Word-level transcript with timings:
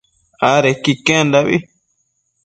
adequi 0.51 0.91
iquendabi 0.93 1.57